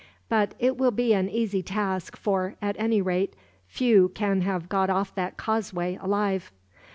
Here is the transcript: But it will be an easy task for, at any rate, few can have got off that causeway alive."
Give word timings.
But 0.29 0.55
it 0.57 0.77
will 0.79 0.89
be 0.89 1.13
an 1.13 1.29
easy 1.29 1.61
task 1.61 2.17
for, 2.17 2.55
at 2.59 2.75
any 2.79 3.03
rate, 3.03 3.35
few 3.67 4.09
can 4.09 4.41
have 4.41 4.67
got 4.67 4.89
off 4.89 5.13
that 5.13 5.37
causeway 5.37 5.95
alive." 6.01 6.51